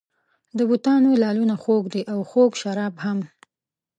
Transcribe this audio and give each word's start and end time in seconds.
د 0.57 0.59
بتانو 0.71 1.19
لعلونه 1.21 1.55
خوږ 1.63 1.83
دي 1.93 2.01
او 2.13 2.19
خوږ 2.29 2.51
شراب 2.61 2.93
هم. 3.03 3.19